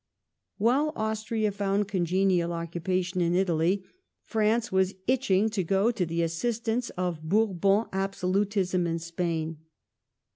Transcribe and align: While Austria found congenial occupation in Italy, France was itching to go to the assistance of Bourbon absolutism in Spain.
While 0.57 0.93
Austria 0.95 1.51
found 1.51 1.87
congenial 1.87 2.53
occupation 2.53 3.21
in 3.21 3.35
Italy, 3.35 3.83
France 4.23 4.71
was 4.71 4.95
itching 5.05 5.51
to 5.51 5.63
go 5.63 5.91
to 5.91 6.07
the 6.07 6.23
assistance 6.23 6.89
of 6.97 7.21
Bourbon 7.21 7.85
absolutism 7.93 8.87
in 8.87 8.97
Spain. 8.97 9.59